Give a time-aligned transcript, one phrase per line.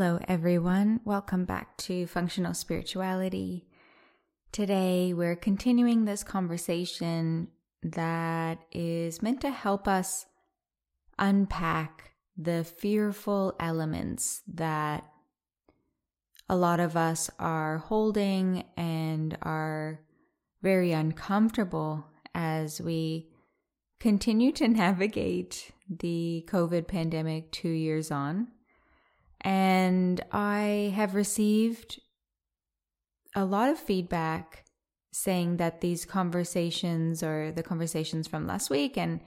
[0.00, 1.00] Hello, everyone.
[1.04, 3.66] Welcome back to Functional Spirituality.
[4.52, 7.48] Today, we're continuing this conversation
[7.82, 10.26] that is meant to help us
[11.18, 15.02] unpack the fearful elements that
[16.48, 19.98] a lot of us are holding and are
[20.62, 23.30] very uncomfortable as we
[23.98, 28.52] continue to navigate the COVID pandemic two years on.
[29.40, 32.00] And I have received
[33.34, 34.64] a lot of feedback
[35.12, 39.20] saying that these conversations or the conversations from last week and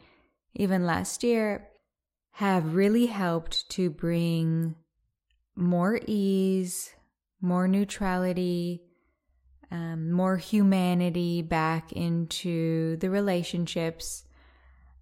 [0.56, 1.68] even last year
[2.34, 4.76] have really helped to bring
[5.56, 6.94] more ease,
[7.42, 8.82] more neutrality,
[9.70, 14.24] um, more humanity back into the relationships,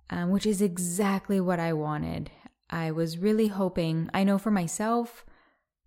[0.10, 2.32] um, which is exactly what I wanted.
[2.70, 5.26] I was really hoping, I know for myself,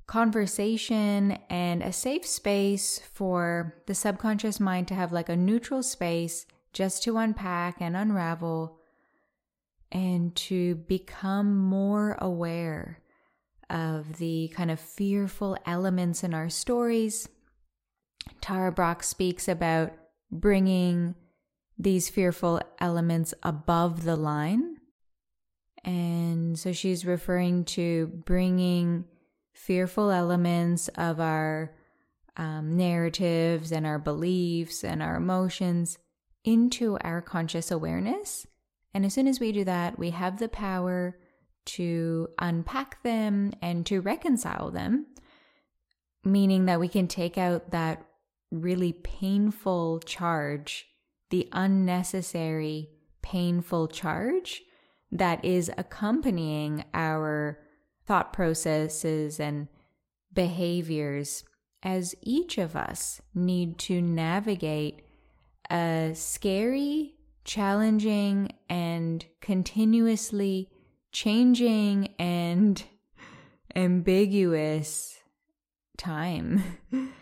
[0.07, 6.45] conversation and a safe space for the subconscious mind to have like a neutral space
[6.73, 8.79] just to unpack and unravel
[9.91, 13.01] and to become more aware
[13.71, 17.29] of the kind of fearful elements in our stories.
[18.41, 19.93] Tara Brach speaks about
[20.31, 21.15] bringing
[21.79, 24.72] these fearful elements above the line
[25.85, 29.05] and so she's referring to bringing
[29.53, 31.75] fearful elements of our
[32.37, 35.99] um, narratives and our beliefs and our emotions
[36.45, 38.47] into our conscious awareness.
[38.95, 41.19] And as soon as we do that, we have the power
[41.65, 45.07] to unpack them and to reconcile them,
[46.25, 48.05] meaning that we can take out that
[48.51, 50.87] really painful charge,
[51.31, 52.91] the unnecessary
[53.23, 54.63] painful charge
[55.13, 57.59] that is accompanying our
[58.07, 59.69] thought processes and
[60.33, 61.45] behaviors
[61.83, 65.03] as each of us need to navigate
[65.71, 67.15] a scary,
[67.45, 70.71] challenging, and continuously
[71.13, 72.83] changing and
[73.77, 75.19] ambiguous
[75.99, 76.63] time.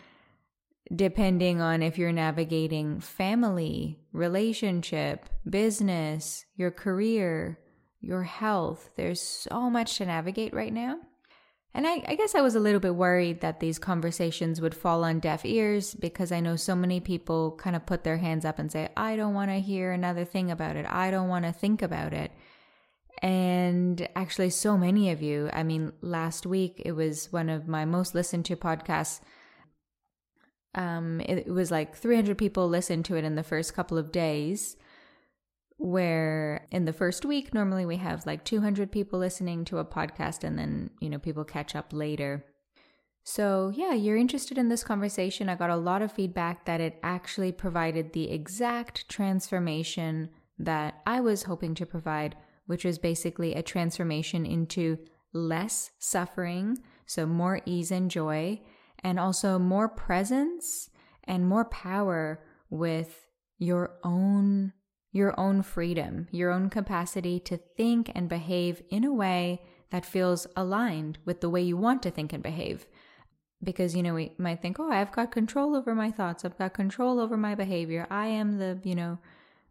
[0.95, 7.57] Depending on if you're navigating family, relationship, business, your career,
[8.01, 8.89] your health.
[8.95, 10.97] There's so much to navigate right now.
[11.73, 15.05] And I, I, guess I was a little bit worried that these conversations would fall
[15.05, 18.59] on deaf ears because I know so many people kind of put their hands up
[18.59, 20.85] and say, I don't want to hear another thing about it.
[20.89, 22.31] I don't want to think about it.
[23.21, 27.85] And actually, so many of you, I mean, last week it was one of my
[27.85, 29.21] most listened to podcasts.
[30.75, 34.11] Um, it, it was like 300 people listened to it in the first couple of
[34.11, 34.75] days
[35.81, 40.43] where in the first week normally we have like 200 people listening to a podcast
[40.43, 42.45] and then you know people catch up later.
[43.23, 45.49] So yeah you're interested in this conversation.
[45.49, 50.29] I got a lot of feedback that it actually provided the exact transformation
[50.63, 52.35] that i was hoping to provide
[52.67, 54.97] which was basically a transformation into
[55.33, 58.59] less suffering so more ease and joy
[59.03, 60.89] and also more presence
[61.23, 63.27] and more power with
[63.57, 64.73] your own
[65.11, 70.47] your own freedom, your own capacity to think and behave in a way that feels
[70.55, 72.87] aligned with the way you want to think and behave.
[73.63, 76.73] Because, you know, we might think, oh, I've got control over my thoughts, I've got
[76.73, 79.19] control over my behavior, I am the, you know,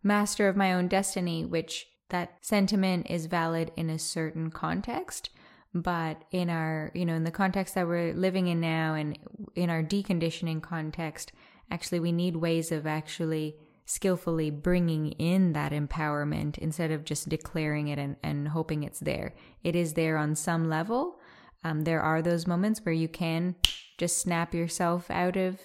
[0.03, 5.31] master of my own destiny, which that sentiment is valid in a certain context.
[5.73, 9.19] But in our, you know, in the context that we're living in now and
[9.55, 11.33] in our deconditioning context,
[11.71, 13.57] actually, we need ways of actually
[13.91, 19.35] skillfully bringing in that empowerment instead of just declaring it and, and hoping it's there.
[19.65, 21.19] It is there on some level.
[21.65, 23.57] Um, there are those moments where you can
[23.99, 25.59] just snap yourself out of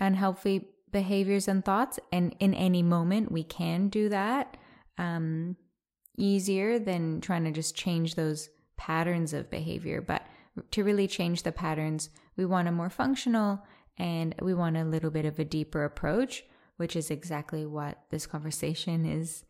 [0.00, 2.00] unhealthy behaviors and thoughts.
[2.10, 4.56] And in any moment, we can do that
[4.98, 5.56] um,
[6.18, 10.00] easier than trying to just change those patterns of behavior.
[10.00, 10.26] But
[10.72, 13.62] to really change the patterns, we want a more functional
[13.96, 16.42] and we want a little bit of a deeper approach
[16.76, 19.44] which is exactly what this conversation is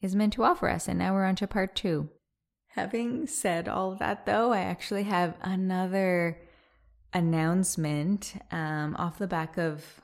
[0.00, 0.88] is meant to offer us.
[0.88, 2.08] And now we're on to part two.
[2.74, 6.38] Having said all that, though, I actually have another
[7.12, 10.00] announcement um, off the back of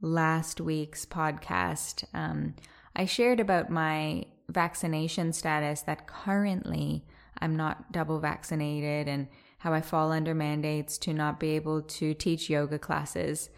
[0.00, 2.04] last week's podcast.
[2.12, 2.54] Um,
[2.94, 7.04] I shared about my vaccination status that currently
[7.40, 9.28] I'm not double vaccinated and
[9.58, 13.50] how I fall under mandates to not be able to teach yoga classes.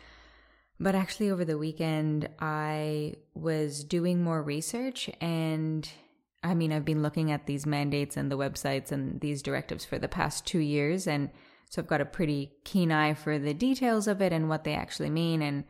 [0.83, 5.87] But actually, over the weekend, I was doing more research and
[6.43, 9.99] I mean, I've been looking at these mandates and the websites and these directives for
[9.99, 11.29] the past two years and
[11.69, 14.75] So I've got a pretty keen eye for the details of it and what they
[14.75, 15.43] actually mean.
[15.43, 15.65] And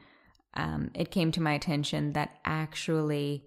[0.54, 3.44] um, it came to my attention that actually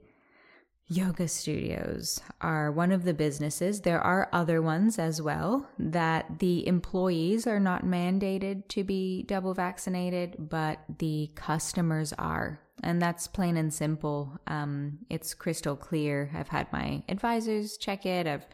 [0.88, 3.82] yoga studios are one of the businesses.
[3.82, 9.54] There are other ones as well that the employees are not mandated to be double
[9.54, 12.60] vaccinated, but the customers are.
[12.84, 14.40] And that's plain and simple.
[14.48, 16.30] Um, it's crystal clear.
[16.36, 18.28] I've had my advisors check it.
[18.28, 18.46] I've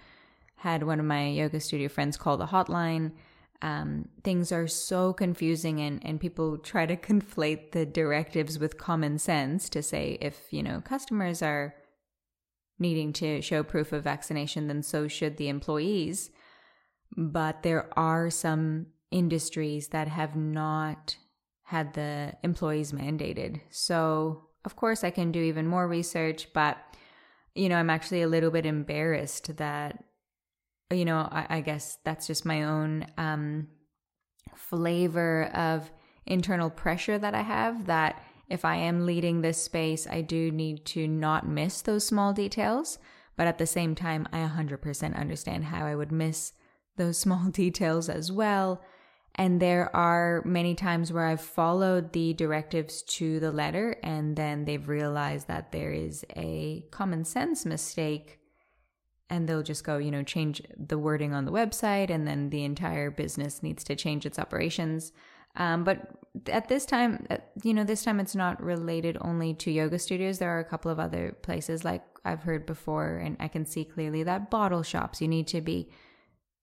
[0.55, 3.13] had one of my yoga studio friends call the hotline.
[3.61, 9.17] Um, things are so confusing and, and people try to conflate the directives with common
[9.17, 11.73] sense to say if, you know, customers are
[12.79, 16.31] needing to show proof of vaccination, then so should the employees.
[17.17, 21.17] But there are some industries that have not
[21.63, 23.61] had the employees mandated.
[23.69, 26.77] So, of course, I can do even more research, but,
[27.55, 30.03] you know, I'm actually a little bit embarrassed that,
[30.91, 33.67] you know, I, I guess that's just my own um,
[34.55, 35.91] flavor of
[36.25, 40.85] internal pressure that I have that if I am leading this space, I do need
[40.87, 42.97] to not miss those small details.
[43.35, 46.53] But at the same time, I 100% understand how I would miss
[46.97, 48.81] those small details as well.
[49.35, 54.65] And there are many times where I've followed the directives to the letter and then
[54.65, 58.39] they've realized that there is a common sense mistake
[59.29, 62.65] and they'll just go, you know, change the wording on the website and then the
[62.65, 65.13] entire business needs to change its operations.
[65.55, 69.71] Um, but at this time, uh, you know, this time it's not related only to
[69.71, 70.39] yoga studios.
[70.39, 73.83] There are a couple of other places, like I've heard before, and I can see
[73.83, 75.89] clearly that bottle shops, you need to be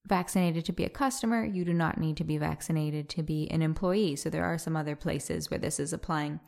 [0.06, 1.44] vaccinated to be a customer.
[1.44, 4.17] You do not need to be vaccinated to be an employee.
[4.17, 6.41] So there are some other places where this is applying.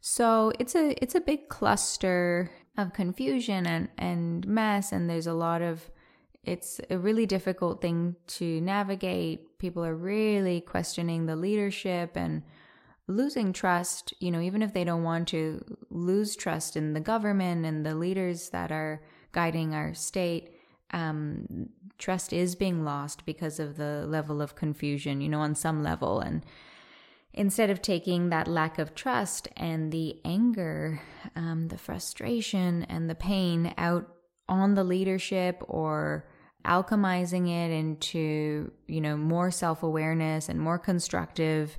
[0.00, 5.34] So it's a it's a big cluster of confusion and and mess, and there's a
[5.34, 5.90] lot of
[6.46, 9.58] it's a really difficult thing to navigate.
[9.58, 12.42] People are really questioning the leadership and
[13.08, 17.66] losing trust, you know, even if they don't want to lose trust in the government
[17.66, 19.02] and the leaders that are
[19.32, 20.52] guiding our state.
[20.92, 25.82] Um, trust is being lost because of the level of confusion, you know, on some
[25.82, 26.20] level.
[26.20, 26.44] And
[27.34, 31.00] instead of taking that lack of trust and the anger,
[31.34, 34.08] um, the frustration, and the pain out
[34.48, 36.28] on the leadership or
[36.66, 41.78] alchemizing it into, you know, more self awareness and more constructive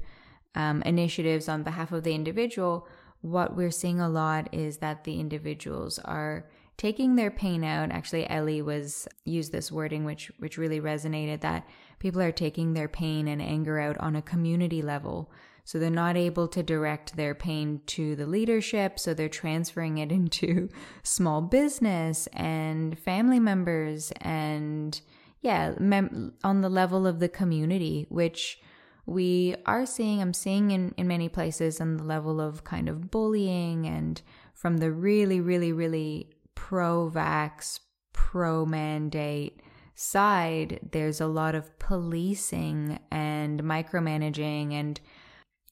[0.56, 2.88] um, initiatives on behalf of the individual,
[3.22, 6.48] what we're seeing a lot is that the individuals are
[6.78, 7.92] taking their pain out.
[7.92, 11.42] Actually, Ellie was used this wording, which which really resonated.
[11.42, 11.68] That
[12.00, 15.32] people are taking their pain and anger out on a community level.
[15.68, 18.98] So they're not able to direct their pain to the leadership.
[18.98, 20.70] So they're transferring it into
[21.04, 24.98] small business and family members and,
[25.42, 28.62] yeah, mem- on the level of the community, which
[29.06, 33.12] we are seeing, I'm seeing in, in many places on the level of kind of
[33.12, 34.22] bullying and
[34.54, 37.82] from the really, really, really pro vax,
[38.14, 39.62] pro mandate
[39.96, 45.02] side, there's a lot of policing and micromanaging and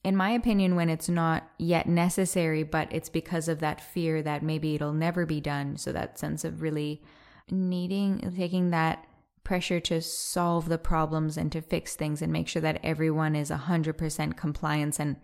[0.06, 4.40] in my opinion, when it's not yet necessary, but it's because of that fear that
[4.40, 5.76] maybe it'll never be done.
[5.76, 7.02] So that sense of really
[7.50, 9.04] needing, taking that
[9.42, 13.50] pressure to solve the problems and to fix things and make sure that everyone is
[13.50, 15.16] 100% compliance and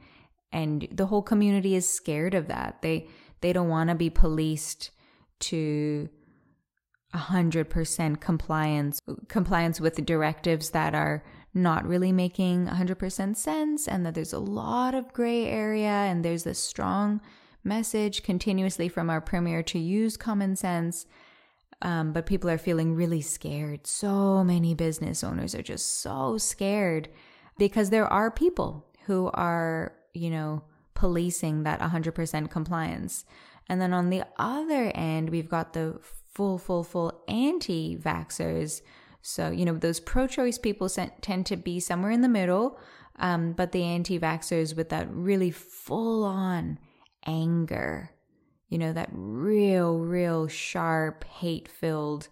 [0.50, 2.82] and the whole community is scared of that.
[2.82, 3.06] They
[3.40, 4.90] they don't want to be policed
[5.40, 6.08] to
[7.14, 11.22] 100% compliance compliance with directives that are
[11.54, 16.44] not really making 100% sense and that there's a lot of gray area and there's
[16.44, 17.20] this strong
[17.62, 21.06] message continuously from our premier to use common sense.
[21.82, 23.86] Um, but people are feeling really scared.
[23.86, 27.08] So many business owners are just so scared
[27.58, 30.62] because there are people who are, you know,
[30.94, 33.24] policing that 100% compliance.
[33.68, 35.98] And then on the other end, we've got the
[36.32, 38.80] full, full, full anti vaxxers
[39.22, 42.78] so, you know, those pro choice people tend to be somewhere in the middle,
[43.20, 46.78] um, but the anti vaxxers with that really full on
[47.24, 48.10] anger,
[48.68, 52.28] you know, that real, real sharp, hate filled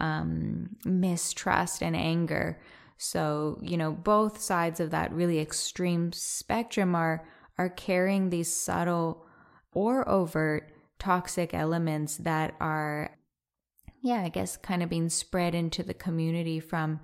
[0.00, 2.60] um, mistrust and anger.
[2.96, 7.24] So, you know, both sides of that really extreme spectrum are
[7.56, 9.24] are carrying these subtle
[9.70, 13.16] or overt toxic elements that are
[14.04, 17.00] yeah, I guess kind of being spread into the community from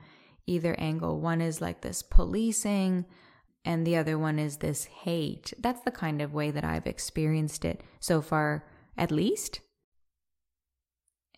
[0.47, 1.19] either angle.
[1.19, 3.07] One is like this policing,
[3.65, 5.55] and the other one is this hate.
[5.59, 8.67] That's the kind of way that I've experienced it so far,
[8.99, 9.61] at least.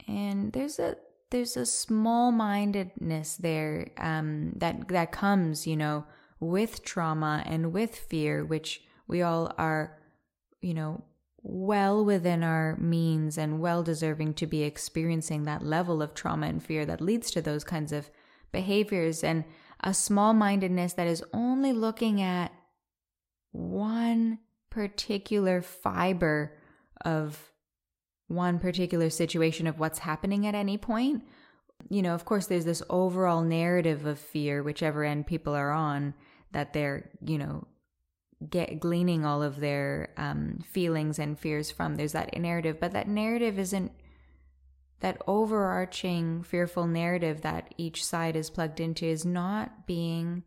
[0.08, 0.96] And there's a
[1.30, 6.04] there's a small mindedness there um, that that comes, you know,
[6.40, 9.96] with trauma and with fear, which we all are,
[10.60, 11.04] you know,
[11.42, 16.64] well within our means and well deserving to be experiencing that level of trauma and
[16.64, 18.10] fear that leads to those kinds of
[18.52, 19.44] behaviors and
[19.80, 22.52] a small mindedness that is only looking at
[23.50, 24.38] one
[24.70, 26.56] particular fiber
[27.04, 27.50] of
[28.28, 31.24] one particular situation of what's happening at any point.
[31.90, 36.14] You know, of course, there's this overall narrative of fear, whichever end people are on,
[36.52, 37.66] that they're, you know,
[38.50, 41.96] get gleaning all of their um, feelings and fears from.
[41.96, 43.92] There's that narrative, but that narrative isn't
[45.02, 50.44] that overarching fearful narrative that each side is plugged into is not being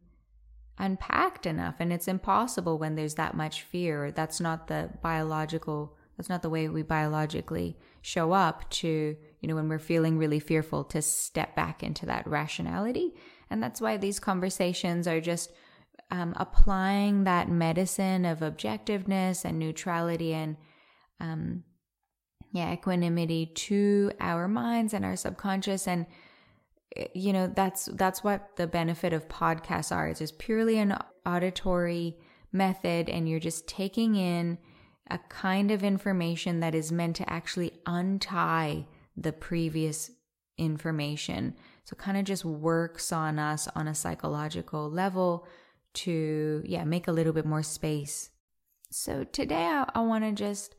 [0.78, 6.30] unpacked enough and it's impossible when there's that much fear that's not the biological that's
[6.30, 10.84] not the way we biologically show up to you know when we're feeling really fearful
[10.84, 13.14] to step back into that rationality
[13.50, 15.52] and that's why these conversations are just
[16.12, 20.58] um, applying that medicine of objectiveness and neutrality and
[21.20, 21.64] um,
[22.52, 25.88] yeah equanimity to our minds and our subconscious.
[25.88, 26.06] And
[26.96, 30.08] eh, you know that's that's what the benefit of podcasts are.
[30.08, 32.18] It's just purely an auditory
[32.52, 34.58] method and you're just taking in
[35.10, 38.86] a kind of information that is meant to actually untie
[39.16, 40.10] the previous
[40.58, 41.56] information.
[41.84, 45.48] So kind of just works on us on a psychological level
[45.96, 48.30] to yeah make a little bit more space.
[48.92, 50.76] So today i, I want to just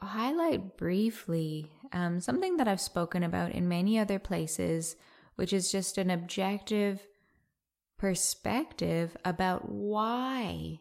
[0.00, 4.94] highlight briefly um, something that i've spoken about in many other places
[5.34, 7.04] which is just an objective
[7.98, 10.78] perspective about why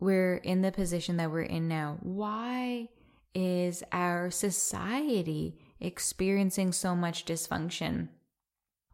[0.00, 1.98] we're in the position that we're in now.
[2.00, 2.88] Why
[3.34, 8.08] is our society experiencing so much dysfunction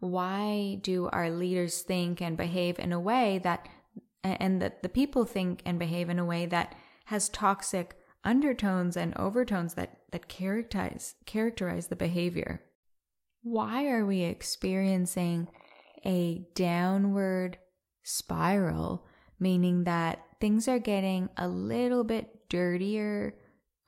[0.00, 3.68] why do our leaders think and behave in a way that
[4.22, 6.74] and that the people think and behave in a way that
[7.06, 12.62] has toxic undertones and overtones that that characterize characterize the behavior?
[13.42, 15.48] Why are we experiencing
[16.04, 17.58] a downward
[18.02, 19.04] spiral
[19.40, 23.34] meaning that things are getting a little bit dirtier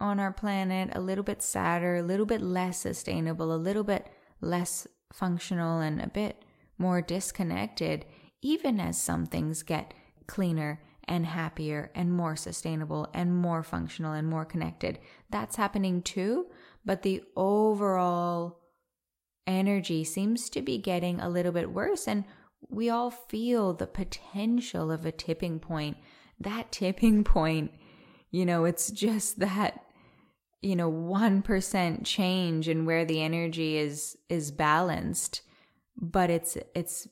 [0.00, 4.08] on our planet a little bit sadder a little bit less sustainable a little bit
[4.40, 6.44] less functional and a bit
[6.78, 8.04] more disconnected,
[8.42, 9.94] even as some things get
[10.26, 14.98] cleaner and happier and more sustainable and more functional and more connected.
[15.30, 16.46] That's happening too,
[16.84, 18.60] but the overall
[19.46, 22.06] energy seems to be getting a little bit worse.
[22.06, 22.24] And
[22.68, 25.96] we all feel the potential of a tipping point.
[26.38, 27.72] That tipping point,
[28.30, 29.84] you know, it's just that
[30.62, 35.42] you know 1% change in where the energy is is balanced
[35.96, 37.08] but it's it's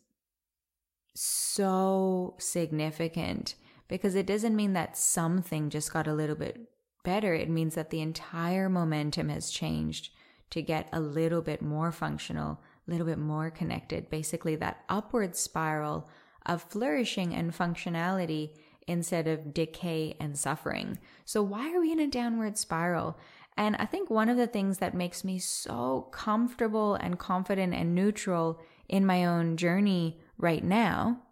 [1.14, 3.54] so significant
[3.88, 6.68] because it doesn't mean that something just got a little bit
[7.02, 7.34] better.
[7.34, 10.10] It means that the entire momentum has changed
[10.50, 14.08] to get a little bit more functional a little bit more connected.
[14.08, 16.08] Basically that upward spiral
[16.46, 18.50] of flourishing and functionality
[18.86, 20.98] instead of decay and suffering.
[21.26, 23.18] So why are we in a downward spiral
[23.58, 27.92] and I think one of the things that makes me so comfortable and confident and
[27.92, 31.22] neutral in my own journey right now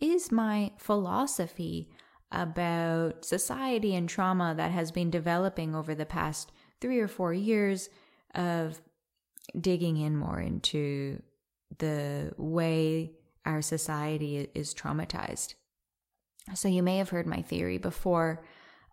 [0.00, 1.90] is my philosophy
[2.30, 7.88] about society and trauma that has been developing over the past three or four years
[8.36, 8.80] of
[9.60, 11.20] digging in more into
[11.78, 13.10] the way
[13.44, 15.54] our society is traumatized.
[16.54, 18.44] So, you may have heard my theory before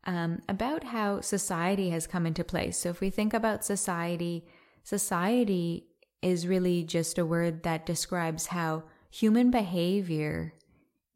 [0.05, 2.77] um, about how society has come into place.
[2.77, 4.45] So, if we think about society,
[4.83, 5.87] society
[6.21, 10.53] is really just a word that describes how human behavior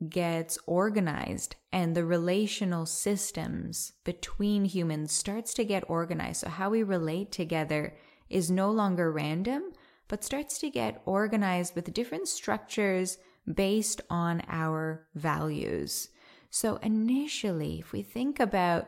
[0.09, 6.41] gets organized and the relational systems between humans starts to get organized.
[6.41, 7.95] So, how we relate together
[8.29, 9.63] is no longer random,
[10.07, 13.17] but starts to get organized with different structures
[13.51, 16.09] based on our values.
[16.55, 18.88] So, initially, if we think about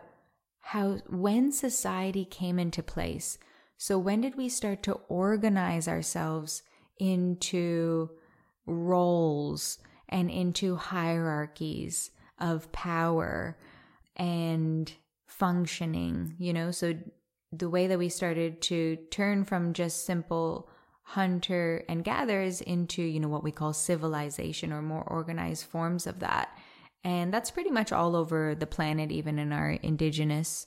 [0.60, 3.40] how when society came into place,
[3.76, 6.62] so when did we start to organize ourselves
[7.00, 8.12] into
[8.68, 13.58] roles and into hierarchies of power
[14.16, 14.94] and
[15.26, 16.70] functioning, you know?
[16.70, 16.94] So,
[17.52, 20.70] the way that we started to turn from just simple
[21.02, 26.20] hunter and gatherers into, you know, what we call civilization or more organized forms of
[26.20, 26.56] that
[27.06, 30.66] and that's pretty much all over the planet, even in our indigenous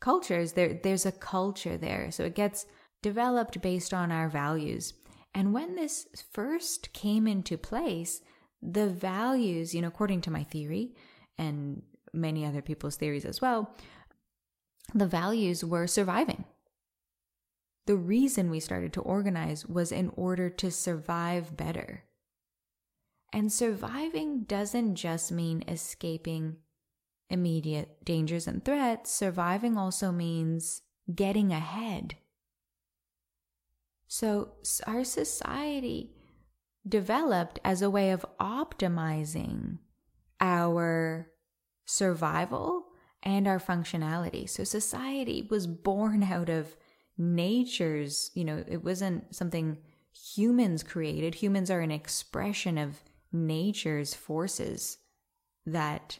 [0.00, 0.52] cultures.
[0.52, 2.10] There, there's a culture there.
[2.10, 2.66] So it gets
[3.02, 4.94] developed based on our values.
[5.32, 8.20] And when this first came into place,
[8.60, 10.96] the values, you know, according to my theory
[11.38, 13.72] and many other people's theories as well,
[14.92, 16.46] the values were surviving.
[17.86, 22.02] The reason we started to organize was in order to survive better.
[23.32, 26.56] And surviving doesn't just mean escaping
[27.28, 32.16] immediate dangers and threats, surviving also means getting ahead.
[34.08, 34.52] So,
[34.86, 36.14] our society
[36.86, 39.78] developed as a way of optimizing
[40.40, 41.28] our
[41.84, 42.86] survival
[43.22, 44.48] and our functionality.
[44.48, 46.76] So, society was born out of
[47.18, 49.78] nature's, you know, it wasn't something
[50.34, 51.36] humans created.
[51.36, 53.02] Humans are an expression of
[53.36, 54.98] nature's forces
[55.64, 56.18] that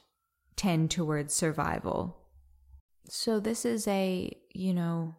[0.57, 2.17] tend towards survival.
[3.09, 5.15] So this is a, you know,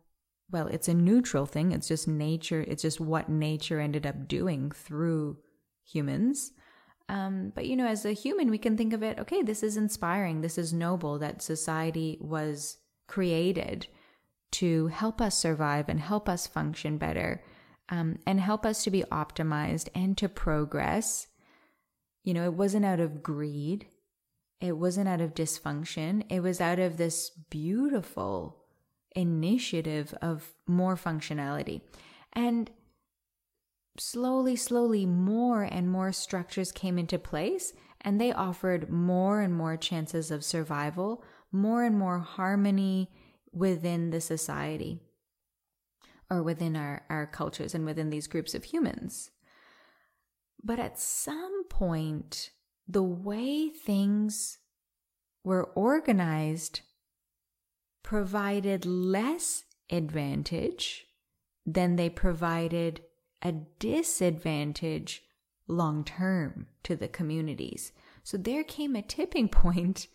[0.52, 1.72] well, it's a neutral thing.
[1.72, 2.62] It's just nature.
[2.68, 5.38] It's just what nature ended up doing through
[5.84, 6.52] humans.
[7.10, 9.78] Um, but, you know, as a human, we can think of it okay, this is
[9.78, 10.42] inspiring.
[10.42, 12.78] This is noble that society was
[13.08, 13.88] created
[14.52, 17.44] to help us survive and help us function better
[17.90, 21.28] um, and help us to be optimized and to progress.
[22.28, 23.88] You know, it wasn't out of greed,
[24.60, 28.66] it wasn't out of dysfunction, it was out of this beautiful
[29.16, 31.84] initiative of more functionality.
[32.34, 32.70] And
[33.98, 39.78] slowly, slowly, more and more structures came into place, and they offered more and more
[39.78, 43.10] chances of survival, more and more harmony
[43.54, 45.00] within the society
[46.30, 49.32] or within our, our cultures and within these groups of humans.
[50.64, 52.52] But at some point,
[52.88, 54.58] the way things
[55.44, 56.82] were organized
[58.04, 61.06] provided less advantage
[61.66, 63.02] than they provided
[63.42, 65.24] a disadvantage
[65.68, 67.92] long term to the communities.
[68.24, 70.08] So there came a tipping point.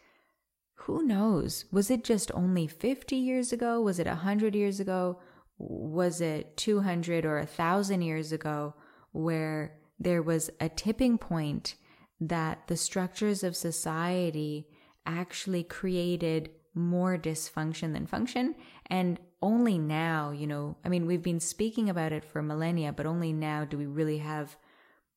[0.86, 1.66] Who knows?
[1.70, 3.80] Was it just only 50 years ago?
[3.80, 5.20] Was it 100 years ago?
[5.58, 8.74] Was it 200 or 1,000 years ago
[9.12, 11.74] where there was a tipping point
[12.20, 14.66] that the structures of society
[15.04, 18.54] actually created more dysfunction than function.
[18.86, 23.06] And only now, you know, I mean, we've been speaking about it for millennia, but
[23.06, 24.56] only now do we really have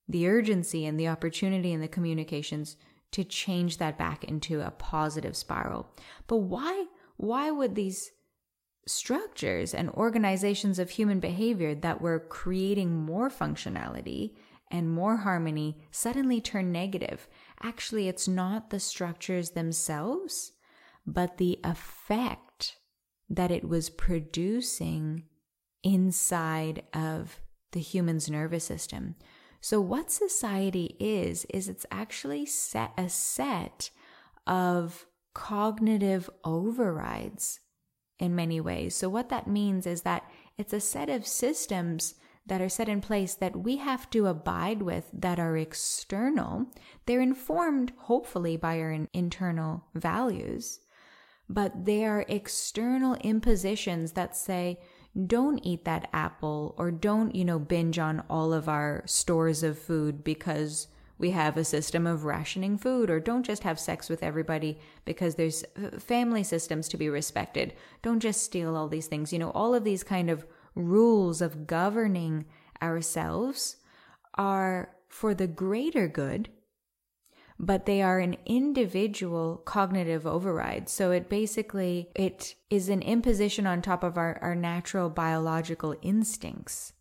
[0.07, 2.77] the urgency and the opportunity and the communications
[3.11, 5.87] to change that back into a positive spiral.
[6.27, 6.85] But why,
[7.17, 8.11] why would these
[8.87, 14.33] structures and organizations of human behavior that were creating more functionality
[14.71, 17.27] and more harmony suddenly turn negative?
[17.61, 20.51] Actually, it's not the structures themselves
[21.05, 22.77] but the effect
[23.29, 25.23] that it was producing
[25.83, 27.39] inside of
[27.71, 29.15] the human's nervous system.
[29.61, 33.89] So, what society is, is it's actually set a set
[34.45, 37.59] of cognitive overrides
[38.19, 38.95] in many ways.
[38.95, 40.23] So, what that means is that
[40.57, 44.81] it's a set of systems that are set in place that we have to abide
[44.81, 46.67] with that are external.
[47.05, 50.79] They're informed, hopefully, by our internal values
[51.49, 54.79] but they are external impositions that say,
[55.27, 59.79] don't eat that apple or don't, you know, binge on all of our stores of
[59.79, 64.21] food because we have a system of rationing food or don't just have sex with
[64.21, 67.73] everybody because there's uh, family systems to be respected.
[68.01, 69.31] Don't just steal all these things.
[69.31, 72.45] You know, all of these kind of rules of governing
[72.81, 73.77] ourselves
[74.35, 76.49] are for the greater good
[77.57, 80.89] but they are an individual cognitive override.
[80.89, 86.93] So it basically it is an imposition on top of our, our natural biological instincts.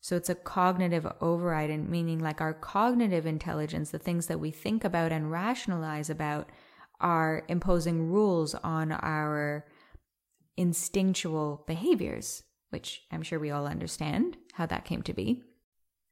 [0.00, 4.50] So it's a cognitive override and meaning like our cognitive intelligence, the things that we
[4.50, 6.48] think about and rationalize about
[7.00, 9.66] are imposing rules on our
[10.56, 15.42] instinctual behaviors, which I'm sure we all understand how that came to be.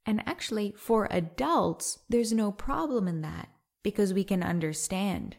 [0.05, 3.49] And actually, for adults, there's no problem in that
[3.83, 5.37] because we can understand.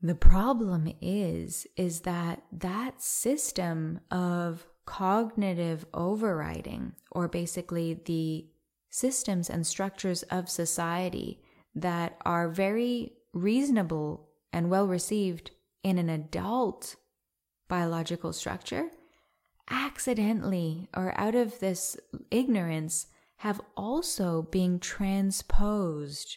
[0.00, 8.48] The problem is is that that system of cognitive overriding or basically the
[8.90, 11.40] systems and structures of society
[11.74, 16.96] that are very reasonable and well received in an adult
[17.68, 18.90] biological structure
[19.72, 21.96] accidentally or out of this
[22.30, 23.06] ignorance
[23.36, 26.36] have also been transposed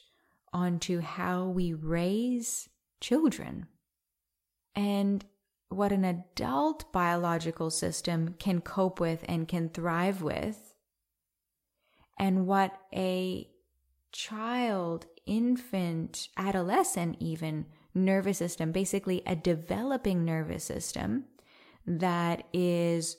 [0.52, 2.70] onto how we raise
[3.02, 3.68] children.
[4.74, 5.24] And
[5.70, 10.74] what an adult biological system can cope with and can thrive with,
[12.18, 13.50] and what a
[14.12, 21.26] child, infant, adolescent, even nervous system, basically a developing nervous system
[21.86, 23.18] that is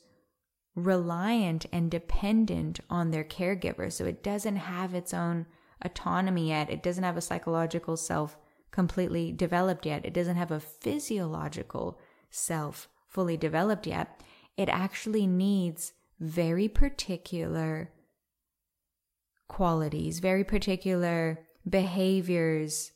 [0.76, 3.90] reliant and dependent on their caregiver.
[3.90, 5.46] So it doesn't have its own
[5.82, 6.70] autonomy yet.
[6.70, 8.36] It doesn't have a psychological self
[8.70, 10.04] completely developed yet.
[10.04, 11.98] It doesn't have a physiological
[12.30, 14.22] self fully developed yet.
[14.56, 17.90] It actually needs very particular
[19.48, 22.92] qualities, very particular behaviors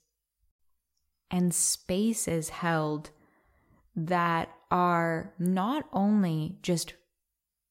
[1.31, 3.11] and spaces held
[3.97, 6.95] that are not only just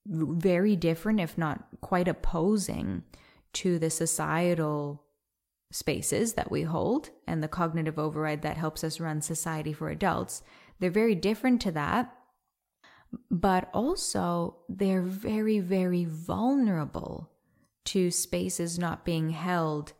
[0.09, 3.03] very different, if not quite opposing
[3.53, 5.03] to the societal
[5.71, 10.41] spaces that we hold and the cognitive override that helps us run society for adults.
[10.79, 12.11] They're very different to that,
[13.29, 17.29] but also they're very, very vulnerable
[17.85, 19.93] to spaces not being held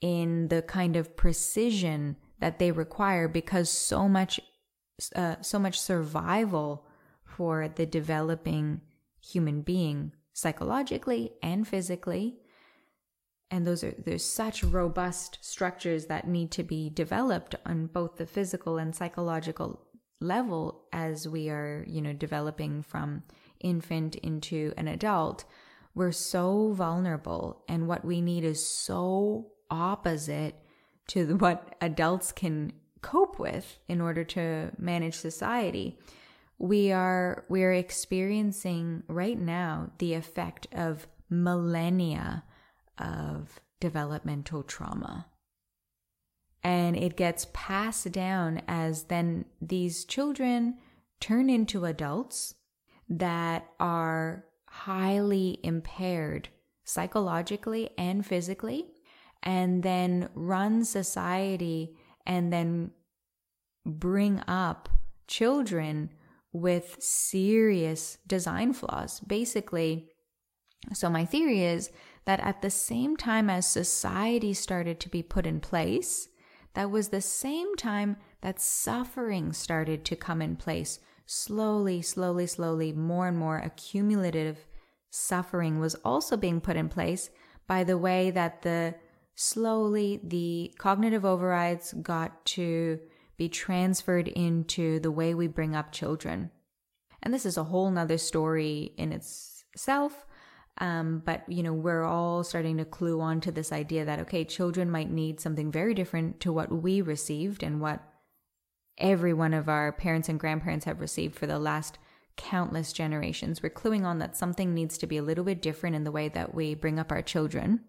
[0.00, 4.40] in the kind of precision that they require because so much
[5.16, 6.86] uh, so much survival
[7.24, 8.80] for the developing
[9.24, 12.36] human being psychologically and physically.
[13.50, 18.26] And those are there's such robust structures that need to be developed on both the
[18.26, 19.80] physical and psychological
[20.20, 23.22] level as we are you know developing from
[23.60, 25.44] infant into an adult.
[25.94, 30.56] We're so vulnerable and what we need is so opposite
[31.08, 35.98] to what adults can cope with in order to manage society
[36.58, 42.44] we are we are experiencing right now the effect of millennia
[42.98, 45.26] of developmental trauma.
[46.62, 50.78] And it gets passed down as then these children
[51.20, 52.54] turn into adults
[53.08, 56.48] that are highly impaired
[56.84, 58.86] psychologically and physically
[59.42, 61.94] and then run society
[62.26, 62.90] and then
[63.84, 64.88] bring up
[65.26, 66.10] children
[66.54, 69.20] with serious design flaws.
[69.20, 70.08] Basically,
[70.92, 71.90] so my theory is
[72.24, 76.28] that at the same time as society started to be put in place,
[76.74, 81.00] that was the same time that suffering started to come in place.
[81.26, 84.66] Slowly, slowly, slowly, more and more accumulative
[85.10, 87.30] suffering was also being put in place
[87.66, 88.94] by the way that the
[89.36, 93.00] slowly the cognitive overrides got to
[93.36, 96.50] be transferred into the way we bring up children.
[97.22, 100.26] And this is a whole nother story in itself.
[100.78, 104.44] Um, but you know, we're all starting to clue on to this idea that okay,
[104.44, 108.02] children might need something very different to what we received and what
[108.98, 111.98] every one of our parents and grandparents have received for the last
[112.36, 113.62] countless generations.
[113.62, 116.28] We're cluing on that something needs to be a little bit different in the way
[116.28, 117.80] that we bring up our children.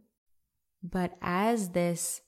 [0.84, 2.22] But as this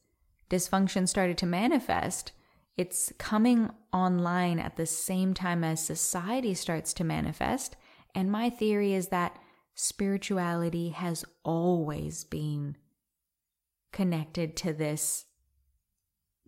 [0.50, 2.32] dysfunction started to manifest,
[2.78, 7.76] it's coming online at the same time as society starts to manifest.
[8.14, 9.38] And my theory is that
[9.74, 12.78] spirituality has always been
[13.92, 15.26] connected to this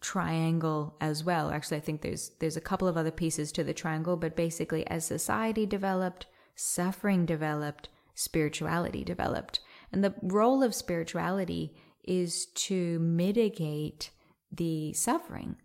[0.01, 1.49] triangle as well.
[1.49, 4.85] Actually, I think there's there's a couple of other pieces to the triangle, but basically
[4.87, 9.59] as society developed, suffering developed, spirituality developed.
[9.91, 14.11] And the role of spirituality is to mitigate
[14.51, 15.57] the suffering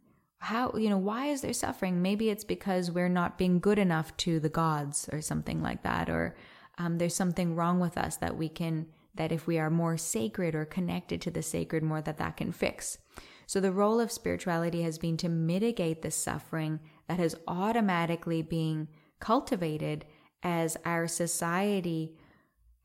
[0.44, 2.02] how you know why is there suffering?
[2.02, 6.10] Maybe it's because we're not being good enough to the gods or something like that
[6.10, 6.36] or
[6.76, 10.54] um, there's something wrong with us that we can that if we are more sacred
[10.54, 12.98] or connected to the sacred more that that can fix.
[13.46, 18.88] So the role of spirituality has been to mitigate the suffering that has automatically been
[19.20, 20.04] cultivated
[20.42, 22.16] as our society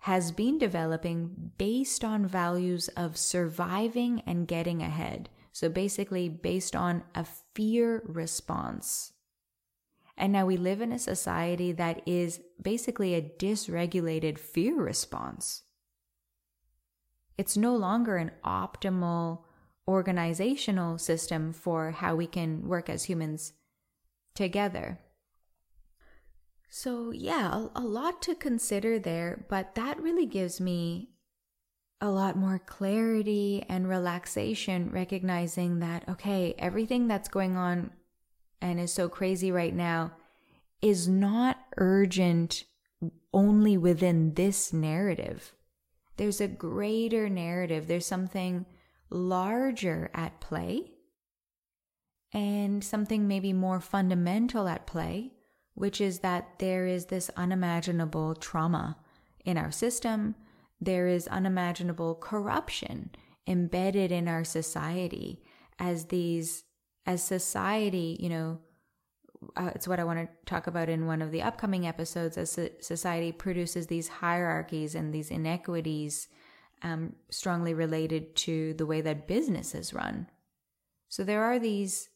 [0.03, 5.27] has been developing based on values of surviving and getting ahead
[5.59, 9.11] so basically, based on a fear response.
[10.17, 15.63] And now we live in a society that is basically a dysregulated fear response.
[17.37, 19.39] It's no longer an optimal
[19.85, 23.51] organizational system for how we can work as humans
[24.35, 25.01] together.
[26.69, 31.08] So, yeah, a, a, lot to consider there, but that really gives me
[32.01, 37.91] a lot more clarity and relaxation, recognizing that, okay, everything that's going on
[38.61, 40.11] and is so crazy right now
[40.81, 42.63] is not urgent
[43.33, 45.53] only within this narrative.
[46.17, 48.65] There's a greater narrative, there's something
[49.09, 50.91] larger at play,
[52.33, 55.31] and something maybe more fundamental at play,
[55.73, 58.97] which is that there is this unimaginable trauma
[59.45, 60.35] in our system
[60.81, 63.09] there is unimaginable corruption
[63.47, 65.43] embedded in our society
[65.79, 66.63] as these
[67.05, 68.59] as society you know
[69.55, 72.59] uh, it's what i want to talk about in one of the upcoming episodes as
[72.81, 76.27] society produces these hierarchies and these inequities
[76.81, 80.27] um, strongly related to the way that business is run.
[81.09, 82.09] So there are these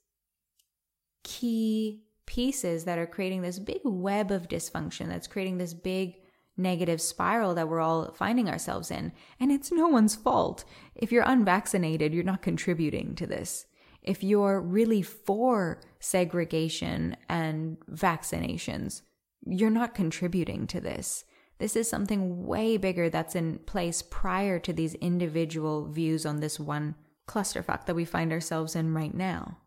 [1.23, 6.15] key pieces that are creating this big web of dysfunction that's creating this big
[6.57, 9.11] negative spiral that we're all finding ourselves in.
[9.39, 10.65] And it's no one's fault.
[10.95, 13.65] If you're unvaccinated, you're not contributing to this.
[14.01, 19.01] If you're really for segregation and vaccinations,
[19.45, 21.25] you're not contributing to this.
[21.59, 26.59] This is something way bigger that's in place prior to these individual views on this
[26.59, 26.95] one
[27.27, 29.59] clusterfuck that we find ourselves in right now.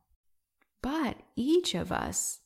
[0.83, 2.41] But each of us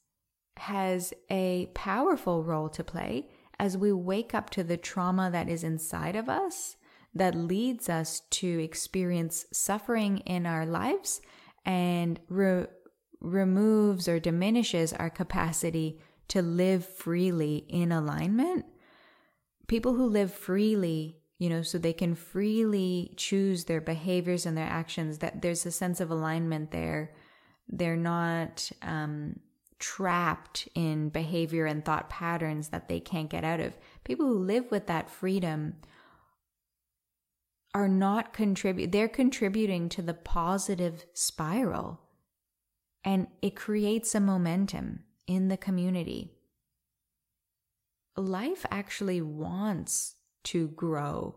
[0.56, 3.28] has a powerful role to play
[3.60, 6.76] as we wake up to the trauma that is inside of us
[7.14, 11.20] that leads us to experience suffering in our lives
[11.66, 12.64] and re-
[13.20, 18.64] removes or diminishes our capacity to live freely in alignment.
[19.66, 24.64] People who live freely, you know, so they can freely choose their behaviors and their
[24.64, 27.12] actions, that there's a sense of alignment there.
[27.68, 29.38] They're not, um,
[29.80, 33.76] trapped in behavior and thought patterns that they can't get out of.
[34.04, 35.74] People who live with that freedom
[37.74, 42.00] are not contribute they're contributing to the positive spiral
[43.04, 46.32] and it creates a momentum in the community.
[48.16, 51.36] Life actually wants to grow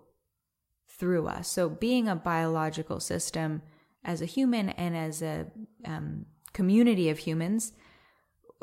[0.90, 1.48] through us.
[1.48, 3.62] So, being a biological system
[4.04, 5.48] as a human and as a
[5.86, 7.74] um, community of humans,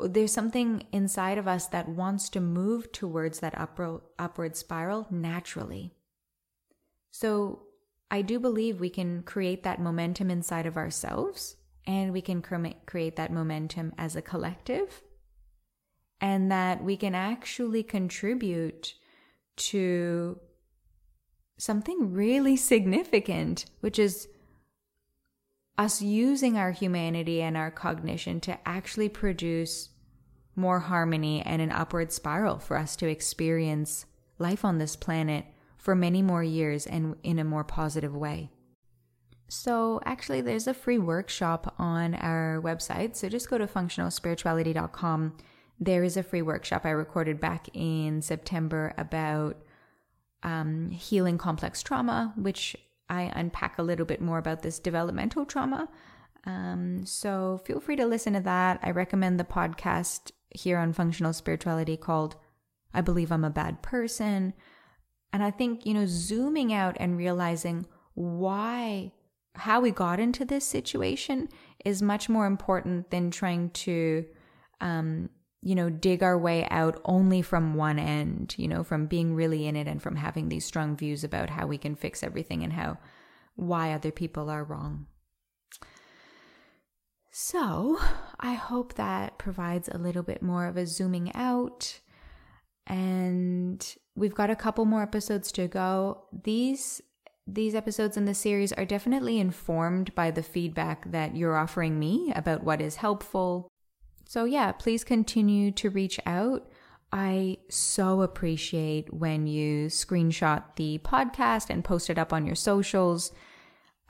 [0.07, 5.93] there's something inside of us that wants to move towards that upward, upward spiral naturally.
[7.11, 7.63] So
[8.09, 11.55] I do believe we can create that momentum inside of ourselves
[11.87, 15.01] and we can create that momentum as a collective
[16.19, 18.93] and that we can actually contribute
[19.57, 20.39] to
[21.57, 24.27] something really significant, which is
[25.77, 29.89] us using our humanity and our cognition to actually produce
[30.55, 34.05] more harmony and an upward spiral for us to experience
[34.37, 35.45] life on this planet
[35.77, 38.49] for many more years and in a more positive way.
[39.47, 43.17] So, actually, there's a free workshop on our website.
[43.17, 45.37] So, just go to functionalspirituality.com.
[45.79, 49.57] There is a free workshop I recorded back in September about
[50.43, 52.77] um, healing complex trauma, which
[53.09, 55.89] I unpack a little bit more about this developmental trauma.
[56.45, 58.79] Um, so, feel free to listen to that.
[58.81, 62.35] I recommend the podcast here on functional spirituality called
[62.93, 64.53] I Believe I'm a Bad Person.
[65.33, 69.13] And I think, you know, zooming out and realizing why,
[69.55, 71.47] how we got into this situation
[71.85, 74.25] is much more important than trying to,
[74.81, 75.29] um,
[75.61, 79.67] you know, dig our way out only from one end, you know, from being really
[79.67, 82.73] in it and from having these strong views about how we can fix everything and
[82.73, 82.97] how,
[83.55, 85.05] why other people are wrong.
[87.33, 87.97] So,
[88.41, 92.01] I hope that provides a little bit more of a zooming out.
[92.85, 96.25] And we've got a couple more episodes to go.
[96.43, 97.01] These
[97.47, 102.31] these episodes in the series are definitely informed by the feedback that you're offering me
[102.35, 103.67] about what is helpful.
[104.27, 106.69] So, yeah, please continue to reach out.
[107.13, 113.31] I so appreciate when you screenshot the podcast and post it up on your socials.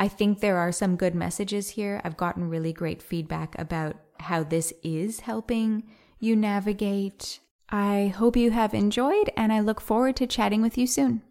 [0.01, 2.01] I think there are some good messages here.
[2.03, 5.83] I've gotten really great feedback about how this is helping
[6.17, 7.39] you navigate.
[7.69, 11.21] I hope you have enjoyed, and I look forward to chatting with you soon.